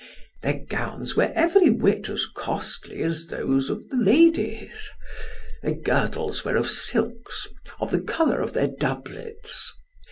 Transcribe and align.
Their 0.41 0.57
gowns 0.57 1.15
were 1.15 1.31
every 1.35 1.69
whit 1.69 2.09
as 2.09 2.25
costly 2.25 3.03
as 3.03 3.27
those 3.27 3.69
of 3.69 3.87
the 3.89 3.97
ladies. 3.97 4.89
Their 5.61 5.75
girdles 5.75 6.43
were 6.43 6.55
of 6.55 6.71
silks, 6.71 7.47
of 7.79 7.91
the 7.91 8.01
colour 8.01 8.41
of 8.41 8.53
their 8.53 8.67
doublets. 8.69 9.71